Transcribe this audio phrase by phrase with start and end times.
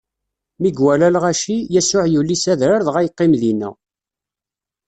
[0.61, 3.69] Mi iwala lɣaci, Yasuɛ yuli s adrar dɣa yeqqim dinna.